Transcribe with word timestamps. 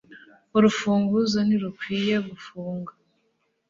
urufunguzo 0.57 1.39
ntirukwiye 1.47 2.15
gufunga 2.27 2.91